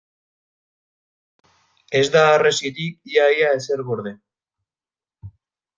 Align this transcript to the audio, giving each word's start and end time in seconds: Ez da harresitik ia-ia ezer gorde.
Ez 2.01 2.03
da 2.17 2.25
harresitik 2.31 3.13
ia-ia 3.17 3.53
ezer 3.61 3.87
gorde. 3.93 4.17